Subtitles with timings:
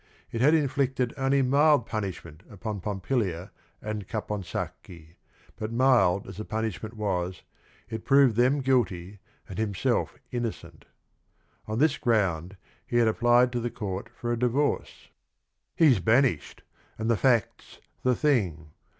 [0.31, 3.51] It had inflicted only mild punish ment upon Pompilia
[3.83, 5.09] a nd Caponsacchi.
[5.57, 7.43] but mild as th e punishment was
[7.87, 10.85] it proved them guilty and himself innocent.
[11.67, 12.53] On tbis_groJLLnd
[12.87, 15.09] he had applied to the court for a divor ce.
[15.75, 16.63] "He 's banished,
[16.97, 18.71] and the fact 's the thing.